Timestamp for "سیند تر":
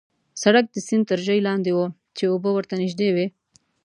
0.87-1.19